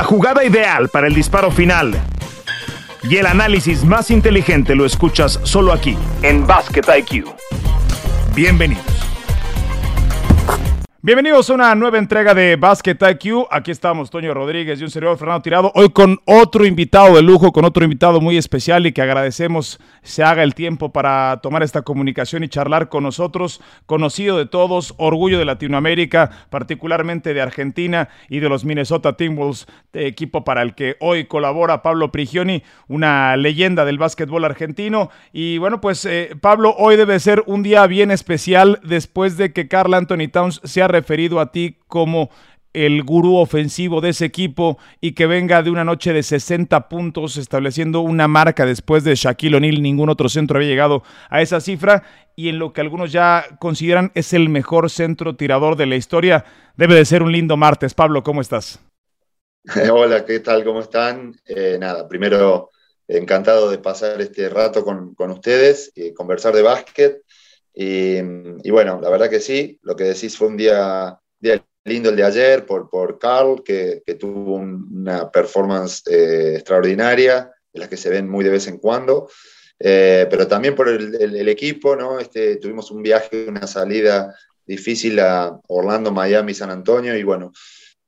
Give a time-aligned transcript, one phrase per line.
[0.00, 1.92] La jugada ideal para el disparo final
[3.02, 7.26] y el análisis más inteligente lo escuchas solo aquí, en Basket IQ.
[8.34, 8.89] Bienvenidos.
[11.02, 13.46] Bienvenidos a una nueva entrega de Basket IQ.
[13.50, 15.72] Aquí estamos, Toño Rodríguez y un servidor Fernando Tirado.
[15.74, 20.22] Hoy con otro invitado de lujo, con otro invitado muy especial y que agradecemos se
[20.22, 23.62] haga el tiempo para tomar esta comunicación y charlar con nosotros.
[23.86, 30.44] Conocido de todos, orgullo de Latinoamérica, particularmente de Argentina y de los Minnesota Timberwolves, equipo
[30.44, 35.08] para el que hoy colabora Pablo Prigioni, una leyenda del básquetbol argentino.
[35.32, 39.66] Y bueno, pues eh, Pablo, hoy debe ser un día bien especial después de que
[39.66, 42.30] Carl Anthony Towns se ha referido a ti como
[42.72, 47.36] el gurú ofensivo de ese equipo y que venga de una noche de 60 puntos,
[47.36, 52.04] estableciendo una marca después de Shaquille O'Neal, ningún otro centro había llegado a esa cifra
[52.36, 56.44] y en lo que algunos ya consideran es el mejor centro tirador de la historia.
[56.76, 57.94] Debe de ser un lindo martes.
[57.94, 58.80] Pablo, ¿cómo estás?
[59.92, 60.64] Hola, ¿qué tal?
[60.64, 61.34] ¿Cómo están?
[61.46, 62.70] Eh, nada, primero
[63.08, 67.22] encantado de pasar este rato con, con ustedes y conversar de básquet.
[67.72, 72.16] Y, bueno, la verdad que sí, lo que decís fue un día, día lindo el
[72.16, 77.96] de ayer por, por Carl, que, que tuvo una performance eh, extraordinaria, de las que
[77.96, 79.28] se ven muy de vez en cuando,
[79.78, 82.18] eh, pero también por el, el, equipo, ¿no?
[82.18, 84.34] Este, tuvimos un viaje, una salida
[84.66, 87.52] difícil a Orlando, Miami, San Antonio, y bueno,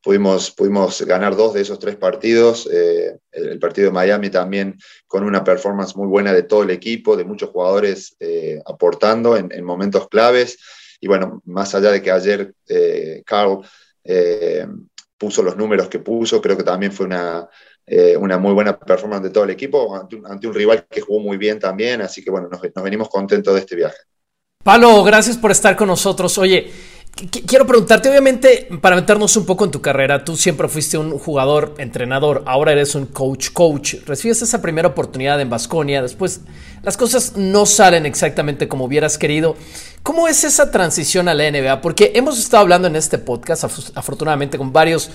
[0.02, 2.68] Pudimos, pudimos ganar dos de esos tres partidos.
[2.72, 7.16] Eh, el, partido de Miami también con una performance muy buena de todo el equipo,
[7.16, 10.58] de muchos jugadores eh, aportando en, momentos claves.
[11.00, 13.60] Y bueno, más allá de que ayer eh, Carl
[15.16, 17.48] puso los números que puso, creo que también fue una,
[18.18, 21.60] una muy buena performance de todo el equipo ante un, rival que jugó muy bien
[21.60, 22.02] también.
[22.02, 23.98] Así que bueno, nos, nos venimos contentos de este viaje.
[24.62, 26.38] Palo, gracias por estar con nosotros.
[26.38, 26.70] Oye,
[27.14, 31.74] Quiero preguntarte, obviamente, para meternos un poco en tu carrera, tú siempre fuiste un jugador,
[31.76, 33.96] entrenador, ahora eres un coach, coach.
[34.06, 36.40] Recibes esa primera oportunidad en Basconia, después
[36.82, 39.56] las cosas no salen exactamente como hubieras querido.
[40.02, 41.82] ¿Cómo es esa transición a la NBA?
[41.82, 45.10] Porque hemos estado hablando en este podcast, afortunadamente, con varios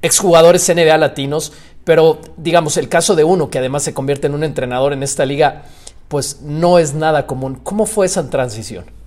[0.00, 1.52] exjugadores NBA latinos,
[1.82, 5.26] pero digamos, el caso de uno que además se convierte en un entrenador en esta
[5.26, 5.64] liga,
[6.06, 7.58] pues no es nada común.
[7.64, 9.01] ¿Cómo fue esa transición?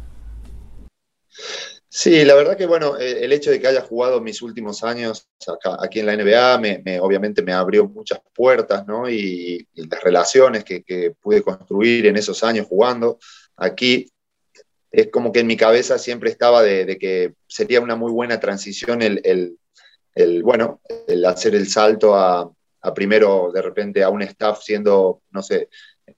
[1.98, 5.30] Sí, la verdad que bueno, eh, el hecho de que haya jugado mis últimos años
[5.80, 9.10] aquí en la NBA, me, obviamente me abrió muchas puertas, ¿no?
[9.10, 13.18] Y, las relaciones que, pude construir en esos años jugando
[13.56, 14.12] aquí,
[14.92, 19.02] es como que en mi cabeza siempre estaba de, que sería una muy buena transición
[19.02, 19.58] el,
[20.44, 22.52] bueno, el hacer el salto a,
[22.94, 25.70] primero de repente a un staff siendo, no sé,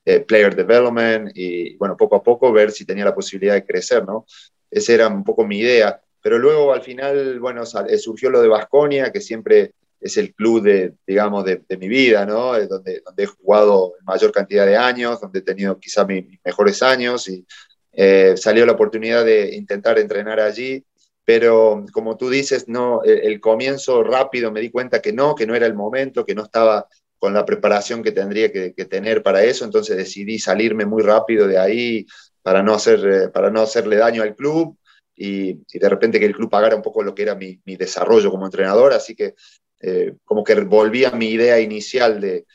[0.06, 4.04] eh, player development y bueno, poco a poco ver si tenía la posibilidad de crecer,
[4.06, 4.26] ¿no?
[4.69, 6.01] Esa era un poco mi idea.
[6.22, 10.61] Pero luego al final, bueno, eh, surgió lo de Vasconia, que siempre es el club
[10.61, 12.53] de, digamos, de, mi vida, ¿no?
[12.67, 17.28] Donde, donde, he jugado mayor cantidad de años, donde he tenido quizá mis, mejores años
[17.29, 17.45] y
[17.94, 20.85] eh, salió la oportunidad de intentar entrenar allí.
[21.25, 25.55] Pero como tú dices, no, el, comienzo rápido me di cuenta que no, que no
[25.55, 26.88] era el momento, que no estaba
[27.19, 31.57] con la preparación que tendría que tener para eso, entonces decidí salirme muy rápido de
[31.57, 32.05] ahí,
[32.47, 34.78] para no, hacer, eh, para no hacerle daño al club
[35.13, 38.46] y, de repente que el club pagara un poco lo que era mi, desarrollo como
[38.46, 38.94] entrenador.
[38.94, 39.35] Así que
[39.81, 42.46] eh, como que volví a mi idea inicial de,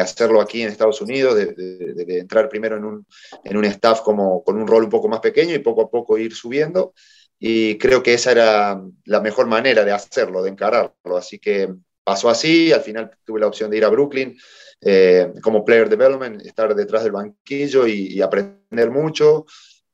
[0.00, 3.06] hacerlo aquí en Estados Unidos, de, entrar primero en un,
[3.44, 6.16] en un, staff como, con un rol un poco más pequeño y poco a poco
[6.16, 6.94] ir subiendo.
[7.38, 11.18] Y creo que esa era la mejor manera de hacerlo, de encararlo.
[11.18, 11.68] Así que
[12.02, 14.38] pasó así, al final tuve la opción de ir a Brooklyn.
[14.80, 19.46] Eh, como player development, estar detrás del banquillo y, aprender mucho.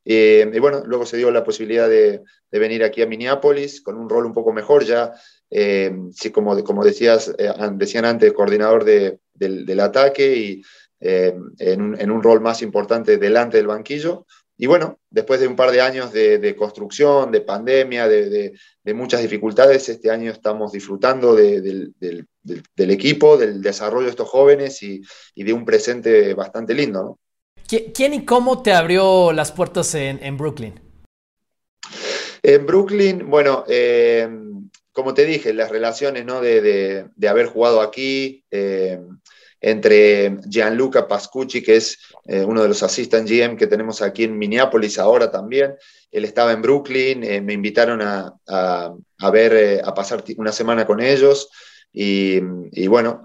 [0.05, 4.09] Eh, y bueno, luego se dio la posibilidad de, venir aquí a Minneapolis con un
[4.09, 5.13] rol un poco mejor ya,
[5.51, 7.33] eh, sí, como, como decías,
[7.75, 10.63] decían antes, coordinador de, del, ataque y
[10.99, 14.27] en un, en, un, rol más importante delante del banquillo.
[14.62, 18.53] Y bueno, después de un par de años de, construcción, de pandemia, de,
[18.93, 21.94] muchas dificultades, este año estamos disfrutando del,
[22.76, 25.00] equipo, del desarrollo de estos jóvenes y,
[25.35, 27.02] de un presente bastante lindo.
[27.02, 27.19] ¿no?
[27.67, 30.79] ¿Quién y cómo te abrió las puertas en, Brooklyn?
[32.43, 34.29] En Brooklyn, bueno, eh,
[34.93, 36.43] como te dije, las relaciones ¿no?
[36.43, 39.00] de, haber jugado aquí, eh,
[39.61, 44.39] entre Gianluca Pascucci, que es eh, uno de los assistant GM que tenemos aquí en
[44.39, 45.75] Minneapolis ahora también.
[46.11, 50.87] Él estaba en Brooklyn, eh, me invitaron a, a, ver, eh, a pasar una semana
[50.87, 51.51] con ellos
[51.93, 52.41] y,
[52.87, 53.25] bueno,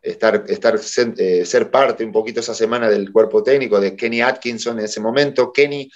[0.00, 4.84] estar, estar ser parte un poquito esa semana del cuerpo técnico de Kenny Atkinson en
[4.84, 5.52] ese momento.
[5.52, 5.90] Kenny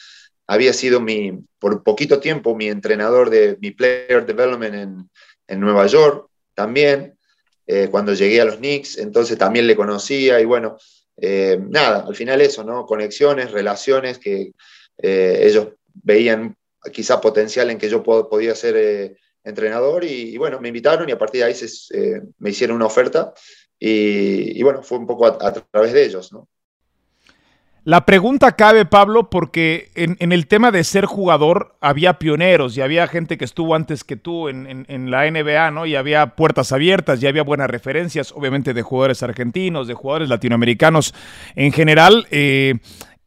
[0.49, 5.11] había sido mi, por poquito tiempo mi entrenador de mi player development en,
[5.47, 7.16] en Nueva York también.
[7.67, 10.77] Eh, cuando llegué a los Knicks, entonces también le conocía y bueno,
[11.17, 12.87] eh, nada, al final eso, ¿no?
[12.87, 14.53] Conexiones, relaciones que
[14.99, 16.57] ellos veían
[16.93, 21.41] quizá potencial en que yo podía ser entrenador y, bueno, me invitaron y a partir
[21.43, 23.35] de ahí se, me hicieron una oferta
[23.79, 26.49] y, bueno, fue un poco a, a través de ellos, ¿no?
[27.87, 33.07] La pregunta cabe, Pablo, porque en, el tema de ser jugador había pioneros y había
[33.07, 35.87] gente que estuvo antes que tú en, la NBA, ¿no?
[35.87, 41.15] Y había puertas abiertas y había buenas referencias, obviamente, de jugadores argentinos, de jugadores latinoamericanos
[41.55, 42.27] en general.
[42.33, 42.75] Eh,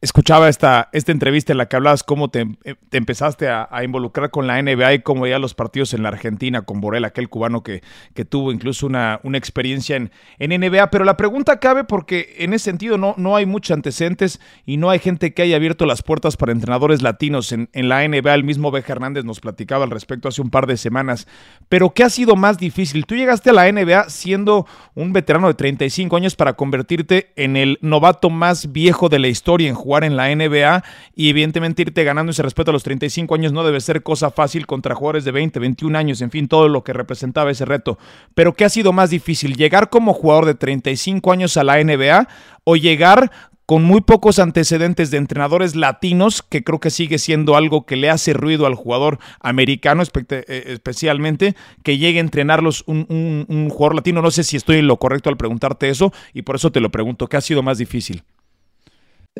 [0.01, 4.48] escuchaba esta, esta entrevista en la que hablabas cómo te, eh, empezaste a, involucrar con
[4.48, 7.81] la NBA y cómo ya los partidos en la Argentina con Borel, aquel cubano que,
[8.13, 10.90] que tuvo incluso una, una experiencia en, en, NBA.
[10.90, 14.90] Pero la pregunta cabe porque en ese sentido no, no hay muchos antecedentes y no
[14.90, 18.34] hay gente que haya abierto las puertas para entrenadores latinos en, en la NBA.
[18.34, 18.84] El mismo B.
[18.86, 21.28] Hernández nos platicaba al respecto hace un par de semanas.
[21.68, 23.06] Pero ¿qué ha sido más difícil?
[23.06, 27.78] Tú llegaste a la NBA siendo un veterano de 35 años para convertirte en el
[27.81, 30.83] novato más viejo de la historia en jugar en la NBA
[31.15, 34.68] y evidentemente irte ganando ese respeto a los 35 años no debe ser cosa fácil
[34.68, 37.97] contra jugadores de 20, 21 años, en fin, todo lo que representaba ese reto.
[38.36, 39.56] Pero ¿qué ha sido más difícil?
[39.56, 42.27] ¿Llegar como jugador de 35 años a la NBA
[42.65, 43.31] o llegar
[43.65, 48.12] con muy pocos antecedentes de entrenadores latinos, que creo que sigue siendo algo que le
[48.12, 54.21] hace ruido al jugador americano eh, especialmente, que llegue a entrenarlos un, un, jugador latino.
[54.21, 56.92] No sé si estoy en lo correcto al preguntarte eso y por eso te lo
[56.92, 58.24] pregunto, ¿qué ha sido más difícil?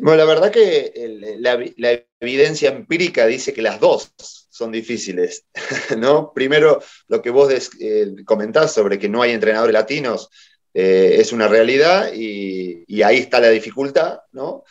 [0.00, 0.92] Bueno, la verdad que
[1.38, 4.12] la, evidencia empírica dice que las dos
[4.50, 5.44] son difíciles,
[5.98, 6.32] ¿no?
[6.32, 10.30] Primero, lo que vos eh, comentás sobre que no hay entrenadores latinos
[10.72, 14.64] eh, es una realidad y, ahí está la dificultad, ¿no?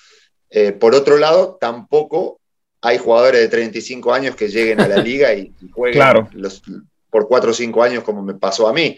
[0.50, 2.40] Eh, por otro lado, tampoco
[2.82, 6.02] hay jugadores de 35 años que lleguen a la liga y, jueguen
[7.10, 8.98] por 4 o 5 años como me pasó a mí.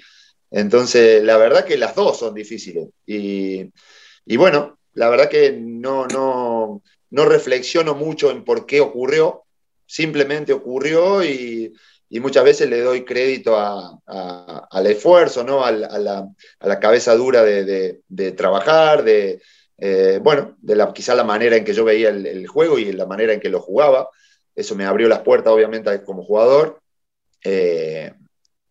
[0.49, 2.89] Entonces, la verdad que las dos son difíciles.
[3.05, 3.71] Y,
[4.25, 9.43] y bueno, la verdad que no, no, no reflexiono mucho en por qué ocurrió,
[9.85, 11.73] simplemente ocurrió y,
[12.19, 15.63] muchas veces le doy crédito al esfuerzo, ¿no?
[15.63, 19.41] a, la, cabeza dura de, trabajar, de,
[19.77, 23.05] eh, bueno, de la, quizá la manera en que yo veía el, juego y la
[23.05, 24.09] manera en que lo jugaba.
[24.53, 26.81] Eso me abrió las puertas, obviamente, como jugador.
[27.45, 28.13] Eh,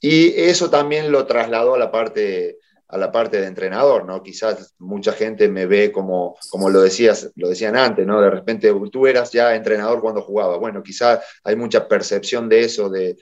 [0.01, 2.59] y eso también lo trasladó a la parte
[2.91, 4.23] a la parte de entrenador, ¿no?
[4.23, 8.21] Quizás mucha gente me ve como, como lo decías, lo decían antes, ¿no?
[8.21, 10.57] De repente tú eras ya entrenador cuando jugaba.
[10.57, 13.17] Bueno, quizás hay mucha percepción de eso, de,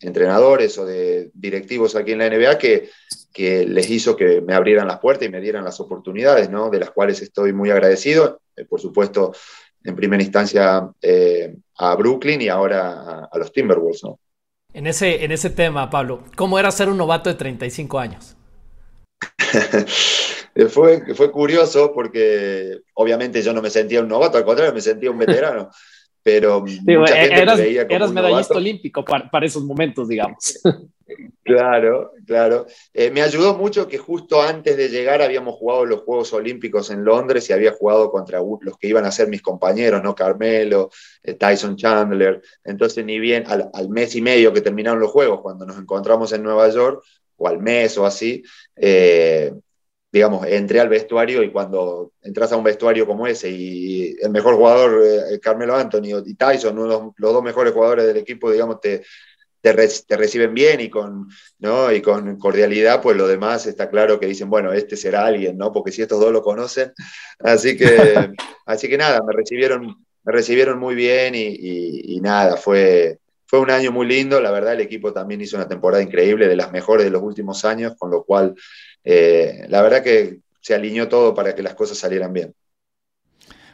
[0.00, 2.90] entrenadores o de directivos aquí en la NBA que,
[3.32, 6.68] que les hizo que me abrieran las puertas y me dieran las oportunidades, ¿no?
[6.68, 8.40] De las cuales estoy muy agradecido.
[8.56, 9.32] Eh, por supuesto,
[9.84, 14.18] en primera instancia eh, a Brooklyn y ahora a, los Timberwolves, ¿no?
[14.72, 18.36] En ese, en ese tema, Pablo, ¿cómo era ser un novato de 35 años?
[20.68, 25.10] fue, fue curioso porque obviamente yo no me sentía un novato, al contrario, me sentía
[25.10, 25.70] un veterano.
[26.22, 30.60] Pero mucha gente eras, veía como eras medallista olímpico para, esos momentos, digamos.
[31.42, 32.66] Claro, claro.
[32.94, 37.04] Eh, me ayudó mucho que justo antes de llegar habíamos jugado los Juegos Olímpicos en
[37.04, 40.14] Londres y había jugado contra los que iban a ser mis compañeros, ¿no?
[40.14, 40.90] Carmelo,
[41.24, 42.40] eh, Tyson Chandler.
[42.62, 46.32] Entonces, ni bien al, al, mes y medio que terminaron los Juegos, cuando nos encontramos
[46.32, 47.02] en Nueva York,
[47.40, 48.44] o al mes o así,
[48.76, 49.52] eh,
[50.12, 54.56] digamos, entré al vestuario y cuando entras a un vestuario como ese y el mejor
[54.56, 59.02] jugador, eh, Carmelo Anthony y Tyson, uno los, dos mejores jugadores del equipo, digamos, te,
[59.62, 61.90] te, reciben bien y con, ¿no?
[61.92, 65.72] y con cordialidad, pues lo demás está claro que dicen, bueno, este será alguien, ¿no?
[65.72, 66.92] Porque si estos dos lo conocen.
[67.38, 68.32] Así que,
[68.66, 73.19] así que nada, me recibieron, me recibieron muy bien y, y nada, fue,
[73.50, 76.54] fue un año muy lindo, la verdad el equipo también hizo una temporada increíble, de
[76.54, 78.54] las mejores de los últimos años, con lo cual
[79.02, 82.54] eh, la verdad que se alineó todo para que las cosas salieran bien.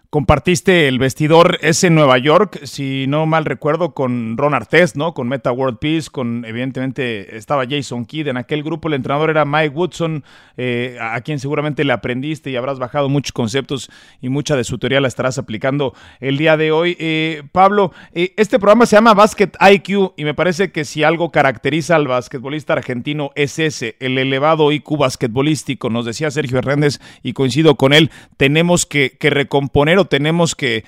[0.08, 5.14] Compartiste el vestidor ese en Nueva York, si no mal recuerdo, con Ron Artest, ¿no?
[5.14, 8.28] Con Meta World Peace, con evidentemente estaba Jason Kidd.
[8.28, 10.22] En aquel grupo el entrenador era Mike Woodson,
[10.56, 14.78] eh, a quien seguramente le aprendiste y habrás bajado muchos conceptos y mucha de su
[14.78, 16.96] teoría la estarás aplicando el día de hoy.
[17.00, 21.32] Eh, Pablo, eh, este programa se llama Basket IQ y me parece que si algo
[21.32, 25.90] caracteriza al basquetbolista argentino es ese, el elevado IQ basquetbolístico.
[25.90, 30.84] Nos decía Sergio Hernández y coincido con él, tenemos que, que recomponer tenemos que,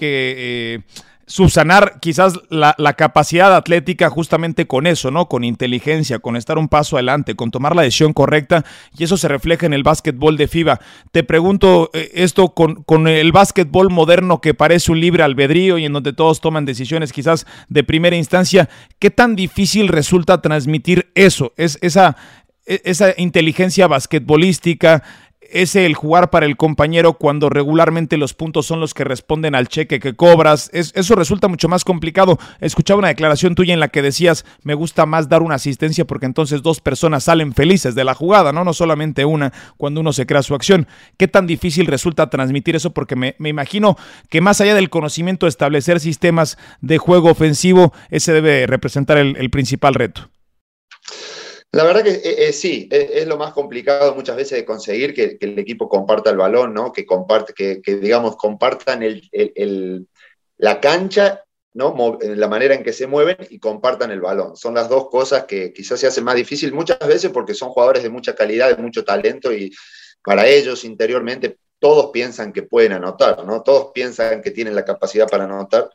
[0.00, 0.80] eh,
[1.26, 5.28] subsanar quizás la, capacidad atlética justamente con eso, ¿no?
[5.28, 8.64] Con inteligencia, con estar un paso adelante, con tomar la decisión correcta
[8.98, 10.80] y eso se refleja en el básquetbol de FIBA.
[11.10, 15.92] Te pregunto eh, esto con, el básquetbol moderno que parece un libre albedrío y en
[15.94, 21.54] donde todos toman decisiones quizás de primera instancia, ¿qué tan difícil resulta transmitir eso?
[21.56, 22.16] Es esa
[22.66, 25.02] e, esa inteligencia basquetbolística,
[25.52, 29.68] es el jugar para el compañero cuando regularmente los puntos son los que responden al
[29.68, 30.70] cheque que cobras.
[30.72, 32.38] eso resulta mucho más complicado.
[32.60, 36.26] Escuchaba una declaración tuya en la que decías, me gusta más dar una asistencia porque
[36.26, 38.64] entonces dos personas salen felices de la jugada, ¿no?
[38.64, 40.88] No solamente una cuando uno se crea su acción.
[41.16, 42.92] ¿Qué tan difícil resulta transmitir eso?
[42.92, 43.96] Porque me, imagino
[44.30, 49.50] que más allá del conocimiento de establecer sistemas de juego ofensivo, ese debe representar el
[49.50, 50.31] principal reto.
[51.74, 55.38] La verdad que eh, eh, sí, es, lo más complicado muchas veces de conseguir que,
[55.40, 56.92] el equipo comparta el balón, ¿no?
[56.92, 60.06] que, comparte, que, digamos, compartan el,
[60.58, 62.18] la cancha, ¿no?
[62.20, 64.54] la manera en que se mueven y compartan el balón.
[64.54, 68.02] Son las dos cosas que quizás se hacen más difícil muchas veces porque son jugadores
[68.02, 69.72] de mucha calidad, de mucho talento y
[70.22, 73.62] para ellos interiormente todos piensan que pueden anotar, ¿no?
[73.62, 75.88] todos piensan que tienen la capacidad para anotar,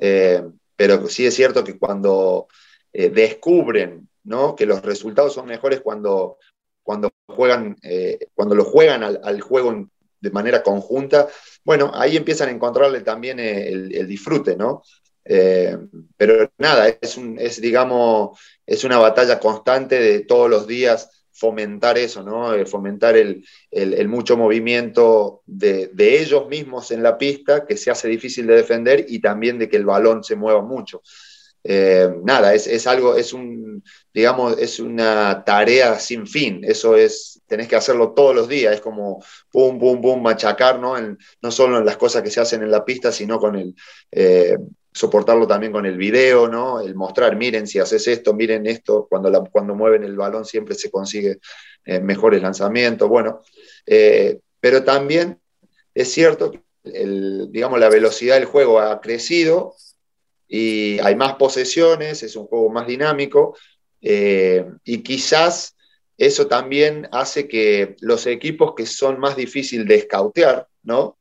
[0.00, 0.42] eh,
[0.74, 2.48] pero sí es cierto que cuando
[2.92, 4.08] descubren
[4.56, 6.38] que los resultados son mejores cuando,
[6.82, 9.88] cuando, juegan, eh, cuando lo juegan al, juego
[10.20, 11.28] de manera conjunta.
[11.64, 14.82] Bueno, ahí empiezan a encontrarle también el, disfrute, ¿no?
[15.24, 15.76] Eh,
[16.16, 21.96] pero nada, es, un, es, digamos, es una batalla constante de todos los días fomentar
[21.96, 22.54] eso, ¿no?
[22.54, 23.44] Eh, fomentar el,
[24.08, 29.06] mucho movimiento de, de, ellos mismos en la pista, que se hace difícil de defender,
[29.08, 31.02] y también de que el balón se mueva mucho.
[31.64, 36.60] Eh, nada, es, algo, es un, digamos, es una tarea sin fin.
[36.64, 38.74] Eso es, tenés que hacerlo todos los días.
[38.74, 40.94] Es como pum, pum, pum, machacar, ¿no?
[40.98, 43.74] no solo en las cosas que se hacen en la pista, sino con el,
[44.10, 44.56] eh,
[44.92, 46.80] soportarlo también con el video, ¿no?
[46.80, 50.74] El mostrar, miren si haces esto, miren esto, cuando, la, cuando mueven el balón siempre
[50.74, 51.38] se consigue
[51.84, 53.40] eh, mejores lanzamientos, bueno,
[54.60, 55.40] pero también
[55.94, 59.74] es cierto que el, digamos, la velocidad del juego ha crecido
[60.54, 63.56] y hay más posesiones, es un juego más dinámico
[64.02, 65.74] eh, y quizás
[66.18, 71.16] eso también hace que los equipos que son más difíciles de escautear, ¿no?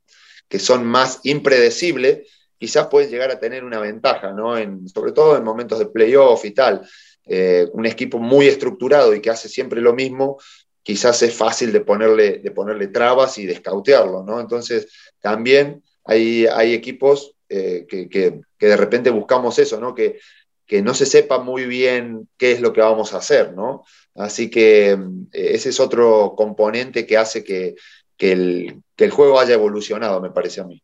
[0.49, 4.55] que son más impredecibles, quizás pueden llegar a tener una ventaja, ¿no?
[4.93, 6.85] Sobre todo en momentos de playoff y tal.
[7.25, 10.41] Eh, un equipo muy estructurado y que hace siempre lo mismo,
[10.83, 14.41] quizás es fácil de ponerle, de ponerle trabas y de escautearlo, ¿no?
[14.41, 14.89] Entonces,
[15.21, 19.93] también hay, hay equipos eh, que, de repente buscamos eso, ¿no?
[19.93, 20.19] Que,
[20.65, 23.83] que no se sepa muy bien qué es lo que vamos a hacer, ¿no?
[24.15, 27.75] Así que mm, ese es otro componente que hace que,
[28.19, 30.81] el, el juego haya evolucionado, me parece a mí.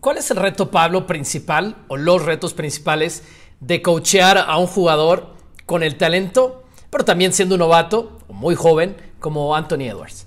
[0.00, 3.22] ¿Cuál es el reto, Pablo, principal o los retos principales
[3.60, 8.96] de coachear a un jugador con el talento, pero también siendo un novato, muy joven,
[9.20, 10.26] como Anthony Edwards?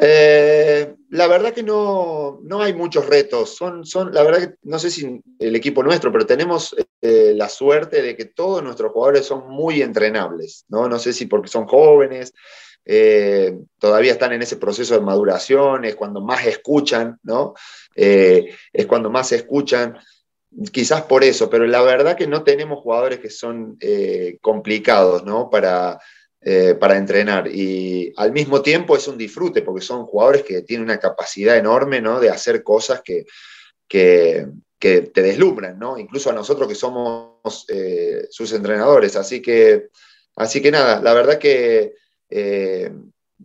[0.00, 3.56] Eh, la verdad que no, hay muchos retos.
[3.56, 7.48] Son, son, la verdad que no sé si el equipo nuestro, pero tenemos eh, la
[7.48, 10.64] suerte de que todos nuestros jugadores son muy entrenables.
[10.68, 12.34] No, no sé si porque son jóvenes,
[12.84, 17.54] eh, todavía están en ese proceso de maduración, es cuando más escuchan, ¿no?
[17.94, 19.98] es cuando más escuchan.
[20.72, 23.78] Quizás por eso, pero la verdad que no tenemos jugadores que son
[24.40, 25.50] complicados, ¿no?
[25.50, 25.98] Para,
[26.40, 27.48] eh, para entrenar.
[27.48, 32.00] Y al mismo tiempo es un disfrute, porque son jugadores que tienen una capacidad enorme
[32.00, 32.20] ¿no?
[32.20, 33.26] de hacer cosas que,
[33.88, 34.46] que,
[34.80, 35.98] te deslumbran, ¿no?
[35.98, 39.16] incluso a nosotros que somos eh, sus entrenadores.
[39.16, 39.88] Así que,
[40.36, 41.94] así que nada, la verdad que
[42.30, 42.92] eh,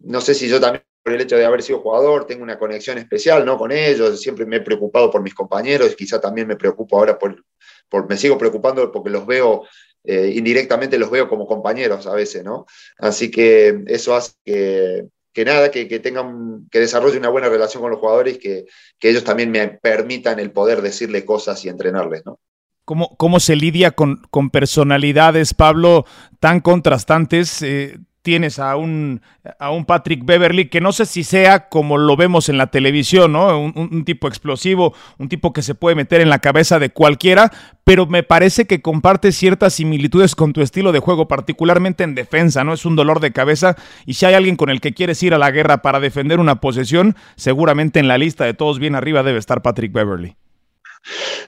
[0.04, 2.98] no sé si yo también por el hecho de haber sido jugador, tengo una conexión
[2.98, 3.58] especial ¿no?
[3.58, 7.44] con ellos, siempre me he preocupado por mis compañeros, quizá también me preocupo ahora por,
[7.90, 9.64] por me sigo preocupando porque los veo
[10.04, 12.66] eh, indirectamente los veo como compañeros a veces, ¿no?
[12.98, 18.00] Así que eso hace que, nada, que, tengan, que desarrolle una buena relación con los
[18.00, 18.66] jugadores, que,
[19.00, 22.40] que ellos también me permitan el poder decirle cosas y entrenarles, ¿no?
[22.86, 26.06] ¿Cómo, ¿Cómo, se lidia con, con, personalidades, Pablo,
[26.42, 27.62] tan contrastantes?
[27.62, 29.22] Eh, tienes a un,
[29.60, 33.34] a un Patrick Beverly que no sé si sea como lo vemos en la televisión,
[33.34, 33.60] ¿no?
[33.60, 37.52] Un, tipo explosivo, un tipo que se puede meter en la cabeza de cualquiera,
[37.84, 42.64] pero me parece que comparte ciertas similitudes con tu estilo de juego, particularmente en defensa,
[42.64, 42.74] ¿no?
[42.74, 43.76] Es un dolor de cabeza
[44.06, 46.62] y si hay alguien con el que quieres ir a la guerra para defender una
[46.62, 50.36] posesión, seguramente en la lista de todos bien arriba debe estar Patrick Beverly.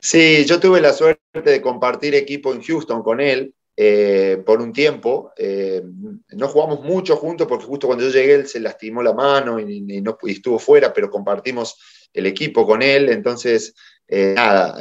[0.02, 4.72] Sí, yo tuve la suerte de compartir equipo en Houston con él eh, por un
[4.72, 5.34] tiempo.
[5.38, 5.82] Eh,
[6.30, 9.82] no jugamos mucho juntos porque justo cuando yo llegué él se lastimó la mano y,
[10.02, 11.78] no, estuvo fuera, pero compartimos
[12.14, 13.10] el equipo con él.
[13.10, 13.74] Entonces,
[14.08, 14.78] eh, nada,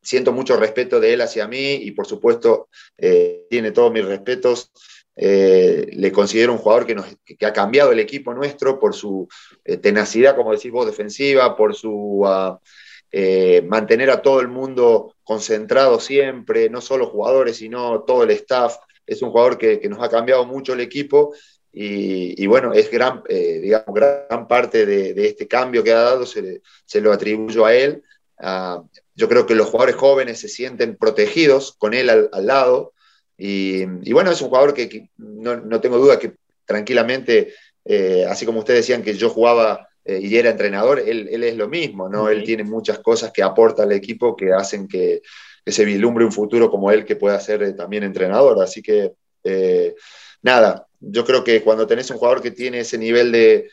[0.00, 4.70] siento mucho respeto de él hacia mí y por supuesto tiene todos mis respetos.
[5.16, 9.28] le considero un jugador que, nos, que, ha cambiado el equipo nuestro por su
[9.82, 12.22] tenacidad, como decís vos, defensiva, por su...
[12.24, 12.58] Uh,
[13.12, 18.76] eh, mantener a todo el mundo concentrado siempre, no solo jugadores, sino todo el staff,
[19.06, 21.34] es un jugador que, nos ha cambiado mucho el equipo
[21.72, 26.60] y, bueno, es gran, eh, digamos, gran parte de, este cambio que ha dado, se,
[27.00, 28.02] lo atribuyo a él.
[28.38, 28.82] Ah,
[29.14, 32.92] yo creo que los jugadores jóvenes se sienten protegidos con él al, lado.
[33.36, 38.80] Y, bueno, es un jugador que, no, tengo duda que tranquilamente, eh, así como ustedes
[38.80, 42.28] decían que yo jugaba eh, y era entrenador, él, es lo mismo, ¿no?
[42.28, 45.22] Él tiene muchas cosas que aporta al equipo que hacen que,
[45.66, 48.60] se vislumbre un futuro como él que pueda ser también entrenador.
[48.60, 49.12] Así que,
[50.42, 53.70] nada, yo creo que cuando tenés un jugador que tiene ese nivel de,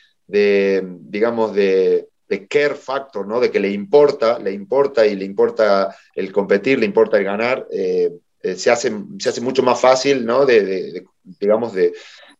[1.00, 2.08] digamos, de,
[2.48, 3.40] care factor, ¿no?
[3.40, 7.66] De que le importa, le importa y le importa el competir, le importa el ganar,
[7.72, 10.46] eh, eh, se, hace, se hace mucho más fácil, ¿no?
[10.46, 11.92] De, digamos, de,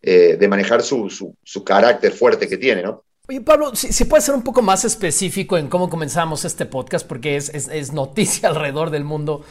[0.03, 1.11] eh, manejar su,
[1.43, 3.05] su, carácter fuerte que tiene, ¿no?
[3.31, 7.37] Oye, Pablo, si, puede ser un poco más específico en cómo comenzamos este podcast, porque
[7.37, 9.45] es, es, es noticia alrededor del mundo.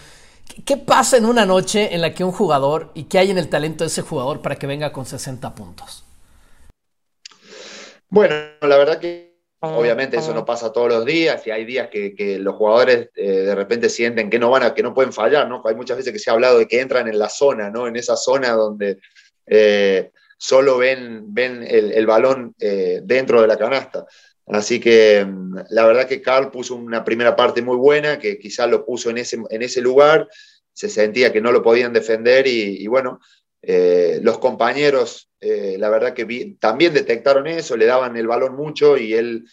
[0.65, 3.49] ¿Qué pasa en una noche en la que un jugador y qué hay en el
[3.49, 6.03] talento de ese jugador para que venga con 60 puntos?
[8.09, 12.39] Bueno, la verdad que obviamente eso no pasa todos los días y hay días que,
[12.39, 15.61] los jugadores eh, de repente sienten que no van a, que no pueden fallar, ¿no?
[15.65, 17.85] Hay muchas veces que se ha hablado de que entran en la zona, ¿no?
[17.85, 18.97] En esa zona donde
[19.45, 24.05] eh, solo ven, ven el, balón eh, dentro de la canasta.
[24.45, 28.69] Así que mm, la verdad que Carl puso una primera parte muy buena, que quizás
[28.69, 30.27] lo puso en ese, en ese lugar,
[30.73, 33.19] se sentía que no lo podían defender y, bueno,
[33.63, 38.95] eh, los compañeros, eh, la verdad que también detectaron eso, le daban el balón mucho
[38.97, 39.45] y él,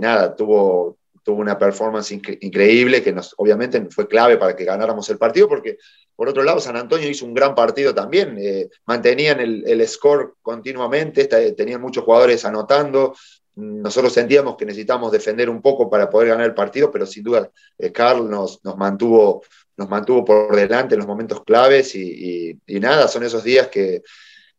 [0.00, 5.48] nada, tuvo, tuvo una performance increíble que obviamente fue clave para que ganáramos el partido,
[5.48, 5.78] porque
[6.14, 8.38] por otro lado San Antonio hizo un gran partido también,
[8.86, 13.14] mantenían el, el, score continuamente, tenían muchos jugadores anotando,
[13.56, 17.50] nosotros sentíamos que necesitábamos defender un poco para poder ganar el partido, pero sin duda
[17.78, 19.42] eh, Carl nos, mantuvo,
[19.76, 24.02] nos mantuvo por delante en los momentos claves y, nada, son esos días que,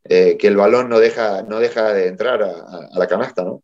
[0.05, 3.62] eh, que, el balón no deja, no deja de entrar a la canasta, ¿no?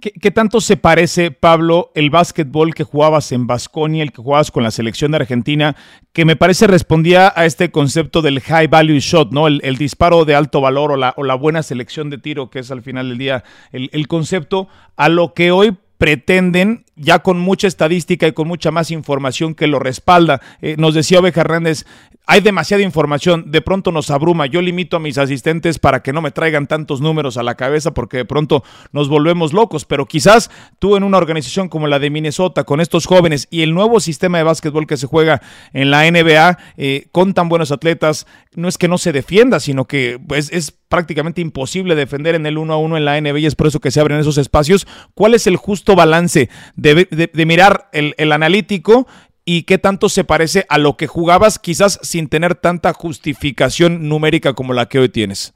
[0.00, 4.62] ¿Qué, tanto se parece, Pablo, el básquetbol que jugabas en Basconia, el que jugabas con
[4.62, 5.76] la selección de Argentina,
[6.12, 9.46] que me parece respondía a este concepto del high value shot, ¿no?
[9.46, 12.70] El, disparo de alto valor o la, o la, buena selección de tiro, que es
[12.70, 17.66] al final del día el, el concepto, a lo que hoy pretenden, ya con mucha
[17.66, 20.40] estadística y con mucha más información que lo respalda.
[20.60, 21.84] Eh, nos decía Oveja Hernández,
[22.26, 24.46] hay demasiada información, de pronto nos abruma.
[24.46, 27.92] Yo limito a mis asistentes para que no me traigan tantos números a la cabeza
[27.92, 32.10] porque de pronto nos volvemos locos, pero quizás tú en una organización como la de
[32.10, 36.08] Minnesota, con estos jóvenes y el nuevo sistema de básquetbol que se juega en la
[36.08, 40.50] NBA, eh, con tan buenos atletas, no es que no se defienda, sino que pues,
[40.52, 43.68] es prácticamente imposible defender en el uno a uno en la NBA y es por
[43.68, 44.86] eso que se abren esos espacios.
[45.14, 46.50] ¿Cuál es el justo balance
[46.80, 49.06] de, mirar el, el analítico
[49.44, 54.54] y qué tanto se parece a lo que jugabas quizás sin tener tanta justificación numérica
[54.54, 55.52] como la que hoy tienes?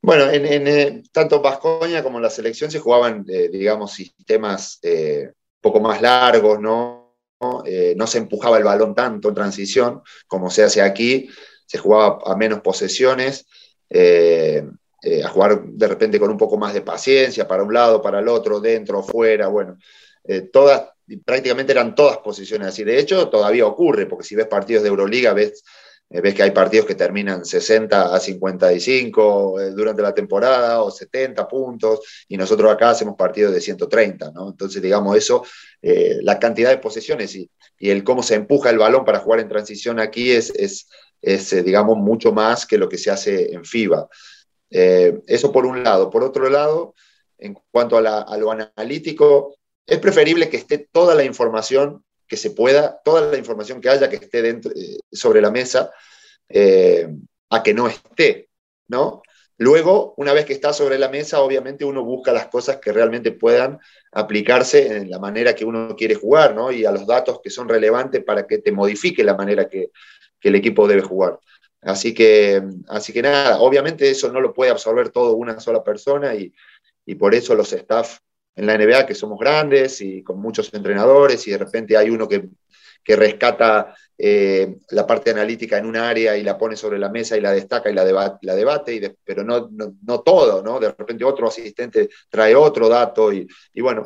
[0.00, 5.32] Bueno, en, eh, tanto Vascoña como en la selección se jugaban, eh, digamos, sistemas eh,
[5.60, 7.02] poco más largos, ¿no?
[7.96, 11.28] no se empujaba el balón tanto en transición como se hace aquí
[11.66, 13.46] se jugaba a menos posesiones,
[15.04, 18.00] eh, eh, a jugar de repente con un poco más de paciencia, para un lado,
[18.02, 19.78] para el otro, dentro, fuera, bueno,
[20.24, 20.90] eh, todas,
[21.24, 22.84] prácticamente eran todas posiciones así.
[22.84, 25.62] De hecho, todavía ocurre, porque si ves partidos de Euroliga, ves,
[26.08, 32.00] ves que hay partidos que terminan 60 a 55 durante la temporada o 70 puntos,
[32.28, 34.50] y nosotros acá hacemos partidos de 130, ¿no?
[34.50, 35.44] Entonces, digamos, eso,
[35.80, 39.48] la cantidad de posesiones y, y, el cómo se empuja el balón para jugar en
[39.48, 40.88] transición aquí es, es
[41.24, 44.08] es, eh, digamos, mucho más que lo que se hace en FIBA.
[44.76, 46.10] Eh, eso por un lado.
[46.10, 46.96] Por otro lado,
[47.38, 49.54] en cuanto a, lo analítico,
[49.86, 54.10] es preferible que esté toda la información que se pueda, toda la información que haya
[54.10, 55.92] que esté dentro, eh, sobre la mesa,
[57.50, 58.48] a que no esté,
[58.88, 59.22] ¿no?
[59.58, 63.30] Luego, una vez que está sobre la mesa, obviamente uno busca las cosas que realmente
[63.30, 63.78] puedan
[64.10, 66.72] aplicarse en la manera que uno quiere jugar, ¿no?
[66.72, 69.92] Y a los datos que son relevantes para que te modifique la manera que
[70.40, 71.38] el equipo debe jugar.
[71.84, 76.34] Así que, así que nada, obviamente eso no lo puede absorber todo una sola persona
[76.34, 76.52] y,
[77.18, 78.18] por eso los staff
[78.56, 82.26] en la NBA, que somos grandes y con muchos entrenadores y de repente hay uno
[82.26, 82.48] que,
[83.06, 87.42] rescata eh, la parte analítica en un área y la pone sobre la mesa y
[87.42, 90.80] la destaca y la, la debate, y pero no, no, todo, ¿no?
[90.80, 94.04] De repente otro asistente trae otro dato y, y bueno,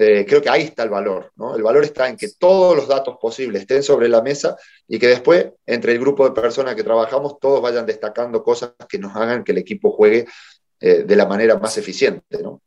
[0.00, 1.56] eh, creo que ahí está el valor, ¿no?
[1.56, 4.56] El valor está en que todos los datos posibles estén sobre la mesa
[4.86, 8.96] y que después, entre el grupo de personas que trabajamos, todos vayan destacando cosas que
[8.96, 10.24] nos hagan que el equipo juegue
[10.80, 12.62] eh, de la manera más eficiente, ¿no?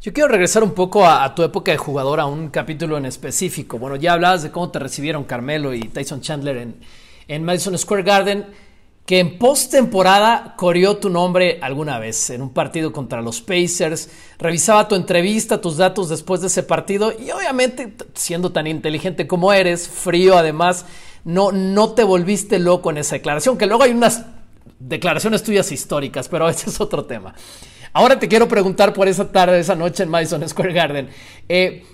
[0.00, 3.78] Yo quiero regresar un poco a, tu época de jugador, a un capítulo en específico.
[3.78, 6.80] Bueno, ya hablabas de cómo te recibieron Carmelo y Tyson Chandler en,
[7.28, 8.46] en Madison Square Garden.
[9.06, 14.08] Que en postemporada corrió tu nombre alguna vez en un partido contra los Pacers.
[14.38, 19.52] Revisaba tu entrevista, tus datos después de ese partido y obviamente, siendo tan inteligente como
[19.52, 20.86] eres, frío además,
[21.24, 24.26] no, no te volviste loco en esa declaración, que luego hay unas
[24.78, 27.34] declaraciones tuyas históricas, pero ese es otro tema.
[27.92, 31.08] Ahora te quiero preguntar por esa tarde, esa noche en Madison Square Garden.
[31.48, 31.84] Eh,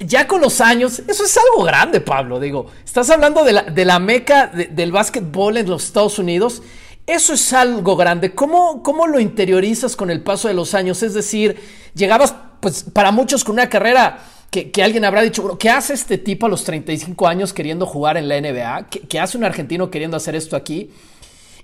[0.00, 2.40] ya con los años, eso es algo grande, Pablo.
[2.40, 6.62] Digo, estás hablando de la, de la meca del básquetbol en los Estados Unidos.
[7.06, 8.34] Eso es algo grande.
[8.34, 11.02] ¿Cómo, ¿Cómo lo interiorizas con el paso de los años?
[11.02, 11.60] Es decir,
[11.94, 16.46] llegabas, pues, para muchos con una carrera que, alguien habrá dicho, ¿qué hace este tipo
[16.46, 18.86] a los 35 años queriendo jugar en la NBA?
[19.08, 20.90] ¿Qué hace un argentino queriendo hacer esto aquí?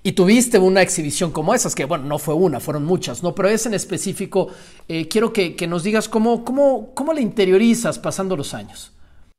[0.03, 3.35] Y tuviste una exhibición como esas, que bueno, no fue una, fueron muchas, ¿no?
[3.35, 4.47] Pero es en específico,
[4.87, 8.93] eh, quiero que, nos digas cómo, cómo, cómo le interiorizas pasando los años.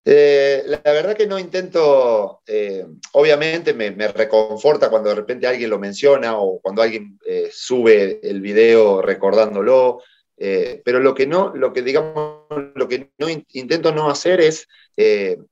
[0.04, 5.80] Eh, la verdad que no intento, eh, obviamente me, reconforta cuando de repente alguien lo
[5.80, 7.18] menciona o cuando alguien
[7.50, 10.00] sube el video recordándolo,
[10.36, 14.68] pero lo que no, lo que digamos, lo que no intento no hacer es,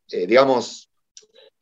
[0.08, 0.89] digamos,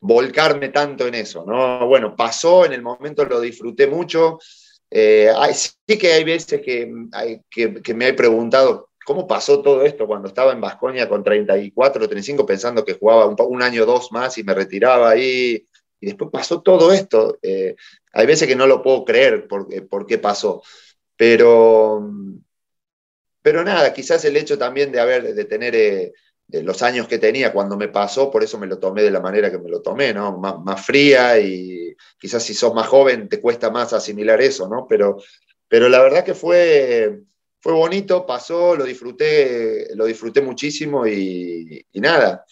[0.01, 1.85] volcarme tanto en eso, ¿no?
[1.87, 4.39] Bueno, pasó, en el momento lo disfruté mucho.
[4.89, 6.91] Eh, sí que hay veces que,
[7.49, 12.45] que, me he preguntado cómo pasó todo esto cuando estaba en Vascoña con 34, 35,
[12.45, 15.65] pensando que jugaba un, año o dos más y me retiraba ahí.
[16.01, 17.37] Y después pasó todo esto.
[17.41, 17.75] Eh,
[18.13, 20.63] hay veces que no lo puedo creer por, por qué pasó.
[21.17, 22.09] Pero,
[23.41, 25.75] pero nada, quizás el hecho también de haber, de tener...
[25.75, 26.13] Eh,
[26.49, 29.19] de los años que tenía cuando me pasó, por eso me lo tomé de la
[29.19, 30.39] manera que me lo tomé, ¿no?
[30.39, 34.87] Más, fría y quizás si sos más joven te cuesta más asimilar eso, ¿no?
[34.89, 35.21] Pero,
[35.67, 37.19] pero la verdad que fue,
[37.59, 42.45] fue bonito, pasó, lo disfruté, lo disfruté muchísimo y, nada.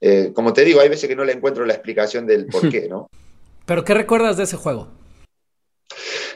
[0.00, 2.88] Eh, como te digo, hay veces que no le encuentro la explicación del por qué,
[2.88, 3.08] ¿no?
[3.66, 4.88] ¿Pero qué recuerdas de ese juego?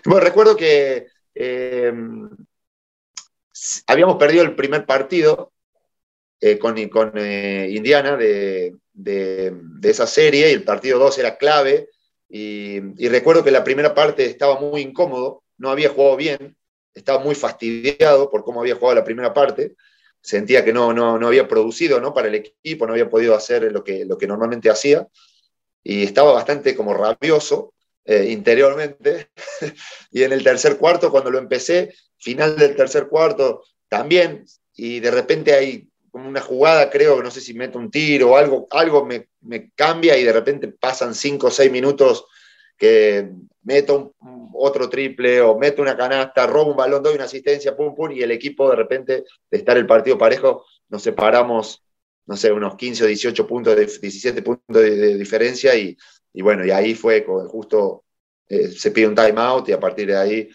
[0.04, 1.92] Bueno, recuerdo que eh,
[3.88, 5.50] habíamos perdido el primer partido
[6.40, 8.74] eh, con, eh, Indiana de,
[9.83, 11.88] esa serie y el partido 2 era clave.
[12.29, 16.57] Y, recuerdo que la primera parte estaba muy incómodo, no había jugado bien,
[16.94, 19.74] estaba muy fastidiado por cómo había jugado la primera parte.
[20.20, 22.12] Sentía que no, no, había producido ¿no?
[22.12, 25.07] para el equipo, no había podido hacer lo que, lo que normalmente hacía.
[25.83, 27.72] Y estaba bastante como rabioso
[28.05, 29.31] eh, interiormente.
[30.11, 34.44] y en el tercer cuarto, cuando lo empecé, final del tercer cuarto, también.
[34.74, 35.88] Y de repente hay
[36.26, 39.28] una jugada, creo, no sé si meto un tiro o algo, algo me,
[39.74, 42.26] cambia y de repente pasan cinco o seis minutos
[42.76, 43.31] que
[43.62, 44.14] meto
[44.54, 48.22] otro triple o meto una canasta, robo un balón, doy una asistencia, pum, pum, y
[48.22, 51.85] el equipo de repente, de estar el partido parejo, nos separamos,
[52.26, 55.96] no sé, unos 15 o 18 puntos, de, 17 puntos de, diferencia y,
[56.35, 58.04] bueno, y ahí fue justo
[58.48, 60.48] eh, se pide un timeout y a partir de ahí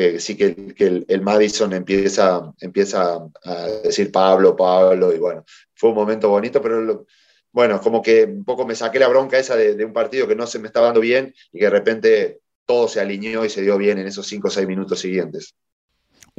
[0.00, 0.74] eh, sí que,
[1.08, 7.04] el, Madison empieza, empieza a decir Pablo, Pablo, y bueno, fue un momento bonito, pero
[7.50, 10.36] bueno, como que un poco me saqué la bronca esa de, de, un partido que
[10.36, 13.62] no se me estaba dando bien y que de repente todo se alineó y se
[13.62, 15.56] dio bien en esos cinco o seis minutos siguientes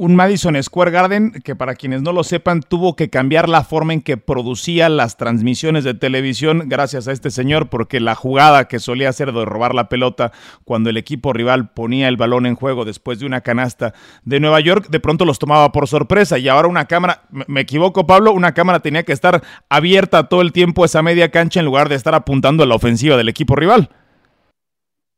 [0.00, 3.92] un Madison Square Garden que para quienes no lo sepan tuvo que cambiar la forma
[3.92, 8.78] en que producía las transmisiones de televisión gracias a este señor porque la jugada que
[8.78, 10.32] solía hacer de robar la pelota
[10.64, 13.92] cuando el equipo rival ponía el balón en juego después de una canasta
[14.24, 18.06] de Nueva York de pronto los tomaba por sorpresa y ahora una cámara, me equivoco
[18.06, 21.90] Pablo, una cámara tenía que estar abierta todo el tiempo esa media cancha en lugar
[21.90, 23.90] de estar apuntando a la ofensiva del equipo rival.